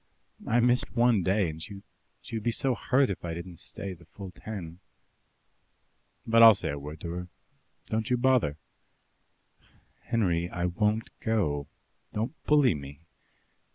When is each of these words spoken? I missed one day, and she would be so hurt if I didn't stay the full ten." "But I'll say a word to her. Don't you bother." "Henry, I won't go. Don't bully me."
I 0.47 0.59
missed 0.61 0.95
one 0.95 1.21
day, 1.21 1.47
and 1.51 1.61
she 1.61 1.83
would 2.35 2.41
be 2.41 2.49
so 2.49 2.73
hurt 2.73 3.11
if 3.11 3.23
I 3.23 3.35
didn't 3.35 3.59
stay 3.59 3.93
the 3.93 4.05
full 4.05 4.31
ten." 4.31 4.79
"But 6.25 6.41
I'll 6.41 6.55
say 6.55 6.69
a 6.69 6.79
word 6.79 6.99
to 7.01 7.11
her. 7.11 7.27
Don't 7.85 8.09
you 8.09 8.17
bother." 8.17 8.57
"Henry, 10.05 10.49
I 10.49 10.65
won't 10.65 11.11
go. 11.19 11.67
Don't 12.13 12.33
bully 12.45 12.73
me." 12.73 13.01